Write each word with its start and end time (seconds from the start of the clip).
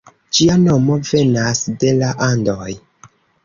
Ĝia 0.37 0.55
nomo 0.61 0.95
venas 1.11 1.63
de 1.85 1.95
la 2.03 2.11
Andoj. 2.33 2.77